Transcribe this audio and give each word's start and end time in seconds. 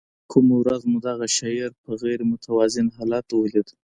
کومه 0.31 0.55
ورځ 0.61 0.81
مو 0.89 0.97
دغه 1.07 1.25
شاعر 1.37 1.71
په 1.83 1.91
غیر 2.01 2.19
متوازن 2.31 2.87
حالت 2.97 3.25
ولید. 3.33 3.67